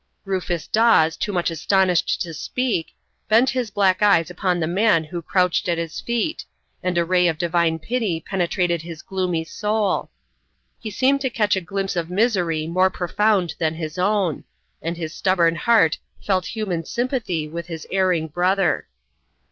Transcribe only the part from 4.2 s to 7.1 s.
upon the man who crouched at his feet, and a